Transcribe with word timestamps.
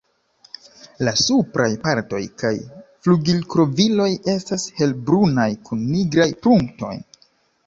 La 1.07 1.11
supraj 1.23 1.67
partoj 1.83 2.21
kaj 2.43 2.51
flugilkovriloj 3.05 4.09
estas 4.35 4.67
helbrunaj 4.81 5.47
kun 5.69 5.87
nigraj 5.93 6.29
punktoj. 6.49 6.95